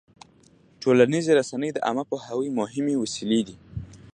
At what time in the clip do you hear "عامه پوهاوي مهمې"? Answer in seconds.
1.85-2.95